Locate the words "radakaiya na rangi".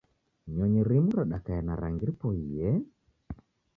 1.17-2.03